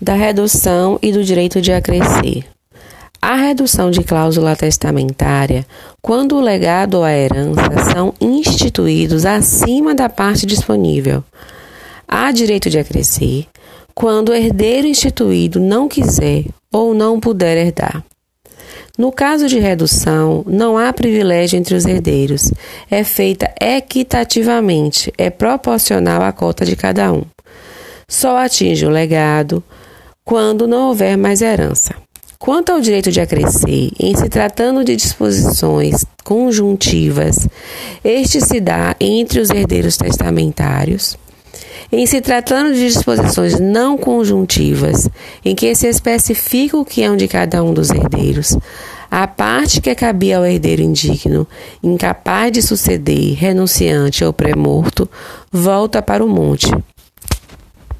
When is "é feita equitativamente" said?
22.90-25.12